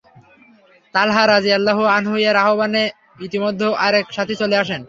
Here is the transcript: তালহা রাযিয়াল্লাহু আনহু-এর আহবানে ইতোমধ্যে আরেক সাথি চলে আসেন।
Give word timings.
তালহা 0.93 1.23
রাযিয়াল্লাহু 1.25 1.83
আনহু-এর 1.91 2.35
আহবানে 2.43 2.83
ইতোমধ্যে 3.25 3.67
আরেক 3.85 4.05
সাথি 4.15 4.33
চলে 4.41 4.55
আসেন। 4.59 4.79